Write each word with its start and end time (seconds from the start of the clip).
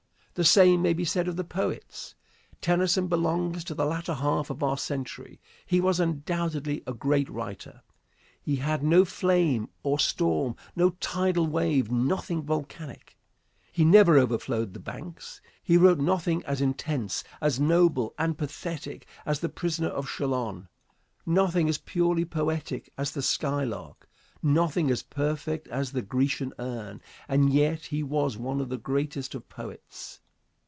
The 0.35 0.45
same 0.45 0.81
may 0.81 0.93
be 0.93 1.03
said 1.03 1.27
of 1.27 1.35
the 1.35 1.43
poets. 1.43 2.15
Tennyson 2.61 3.07
belongs 3.07 3.65
to 3.65 3.75
the 3.75 3.85
latter 3.85 4.13
half 4.13 4.49
of 4.49 4.63
our 4.63 4.77
century. 4.77 5.41
He 5.65 5.81
was 5.81 5.99
undoubtedly 5.99 6.81
a 6.87 6.93
great 6.93 7.27
writer. 7.29 7.81
He 8.41 8.55
had 8.55 8.81
no 8.81 9.03
flame 9.03 9.67
or 9.83 9.99
storm, 9.99 10.55
no 10.73 10.91
tidal 11.01 11.45
wave, 11.47 11.91
nothing 11.91 12.41
volcanic. 12.43 13.17
He 13.73 13.83
never 13.83 14.17
overflowed 14.17 14.73
the 14.73 14.79
banks. 14.79 15.41
He 15.61 15.75
wrote 15.75 15.99
nothing 15.99 16.43
as 16.45 16.61
intense, 16.61 17.25
as 17.41 17.59
noble 17.59 18.13
and 18.17 18.37
pathetic 18.37 19.05
as 19.25 19.41
the 19.41 19.49
"Prisoner 19.49 19.89
of 19.89 20.09
Chillon;" 20.09 20.69
nothing 21.25 21.67
as 21.67 21.77
purely 21.77 22.23
poetic 22.23 22.89
as 22.97 23.11
"The 23.11 23.21
Skylark;" 23.21 24.07
nothing 24.43 24.89
as 24.89 25.03
perfect 25.03 25.67
as 25.67 25.91
the 25.91 26.01
"Grecian 26.01 26.51
Urn," 26.57 26.99
and 27.27 27.53
yet 27.53 27.87
he 27.87 28.01
was 28.01 28.37
one 28.37 28.59
of 28.59 28.69
the 28.69 28.77
greatest 28.79 29.35
of 29.35 29.47
poets. 29.47 30.19